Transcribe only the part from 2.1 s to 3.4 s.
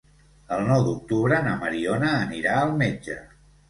anirà al metge.